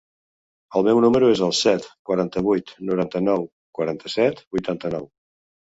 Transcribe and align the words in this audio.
El 0.79 0.87
meu 0.87 1.01
número 1.05 1.29
es 1.33 1.41
el 1.47 1.53
set, 1.57 1.85
quaranta-vuit, 2.11 2.75
noranta-nou, 2.89 3.47
quaranta-set, 3.81 4.45
vuitanta-nou. 4.59 5.11